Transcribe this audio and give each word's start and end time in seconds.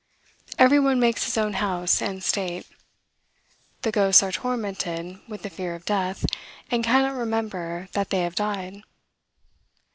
Every 0.57 0.79
one 0.79 0.99
makes 0.99 1.25
his 1.25 1.37
own 1.37 1.53
house 1.53 2.01
and 2.01 2.23
state. 2.23 2.65
The 3.83 3.91
ghosts 3.91 4.23
are 4.23 4.31
tormented 4.31 5.19
with 5.27 5.43
the 5.43 5.49
fear 5.51 5.75
of 5.75 5.85
death, 5.85 6.25
and 6.71 6.83
cannot 6.83 7.13
remember 7.13 7.87
that 7.91 8.09
they 8.09 8.21
have 8.21 8.33
died. 8.33 8.81